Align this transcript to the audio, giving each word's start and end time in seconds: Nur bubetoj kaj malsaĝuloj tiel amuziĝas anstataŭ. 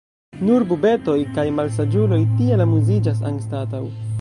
Nur 0.45 0.63
bubetoj 0.69 1.17
kaj 1.35 1.45
malsaĝuloj 1.59 2.19
tiel 2.41 2.65
amuziĝas 2.67 3.25
anstataŭ. 3.33 3.85